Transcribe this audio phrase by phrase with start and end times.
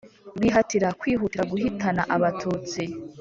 [0.41, 2.81] Bihatira kwihutira guhitana abatutsi